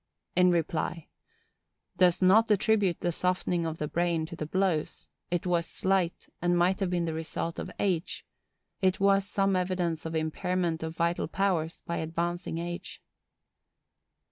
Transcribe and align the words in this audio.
In 0.35 0.49
reply.—Does 1.93 2.23
not 2.23 2.49
attribute 2.49 3.01
the 3.01 3.11
softening 3.11 3.67
of 3.67 3.77
the 3.77 3.87
brain 3.87 4.25
to 4.25 4.35
the 4.35 4.47
blows; 4.47 5.07
it 5.29 5.45
was 5.45 5.67
slight, 5.67 6.27
and 6.41 6.57
might 6.57 6.79
have 6.79 6.89
been 6.89 7.05
the 7.05 7.13
result 7.13 7.59
of 7.59 7.69
age; 7.77 8.25
it 8.81 8.99
was 8.99 9.29
some 9.29 9.55
evidence 9.55 10.03
of 10.03 10.15
impairment 10.15 10.81
of 10.81 10.95
vital 10.97 11.27
powers 11.27 11.83
by 11.85 11.97
advancing 11.97 12.57
age. 12.57 12.99